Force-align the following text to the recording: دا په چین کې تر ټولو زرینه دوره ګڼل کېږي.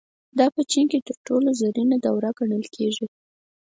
دا 0.39 0.45
په 0.55 0.61
چین 0.71 0.85
کې 0.91 0.99
تر 1.07 1.15
ټولو 1.27 1.49
زرینه 1.61 1.97
دوره 2.05 2.29
ګڼل 2.39 2.63
کېږي. 2.75 3.05